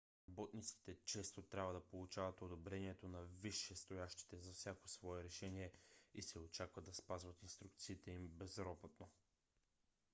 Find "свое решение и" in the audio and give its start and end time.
4.89-6.21